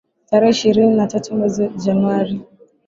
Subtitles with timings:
[0.29, 2.35] tarehe ishirini na tatu mwezi Januari